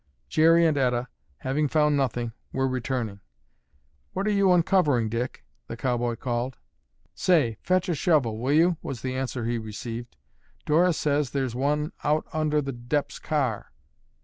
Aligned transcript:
Jerry 0.29 0.65
and 0.65 0.79
Etta, 0.79 1.09
having 1.41 1.67
found 1.67 1.95
nothing, 1.95 2.33
were 2.51 2.67
returning. 2.67 3.19
"What 4.13 4.25
are 4.25 4.31
you 4.31 4.51
uncovering, 4.51 5.09
Dick?" 5.09 5.45
the 5.67 5.77
cowboy 5.77 6.15
called. 6.15 6.57
"Say, 7.13 7.59
fetch 7.61 7.87
a 7.87 7.93
shovel, 7.93 8.39
will 8.39 8.51
you?" 8.53 8.77
was 8.81 9.01
the 9.03 9.13
answer 9.13 9.45
he 9.45 9.59
received. 9.59 10.17
"Dora 10.65 10.93
says 10.93 11.29
there's 11.29 11.53
one 11.53 11.91
under 12.03 12.63
the 12.63 12.71
'Dep's' 12.73 13.19
car." 13.19 13.73